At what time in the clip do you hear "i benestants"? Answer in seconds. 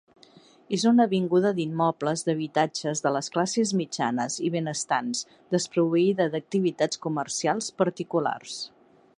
4.49-5.23